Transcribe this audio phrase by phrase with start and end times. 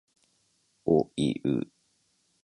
[0.85, 1.67] おいう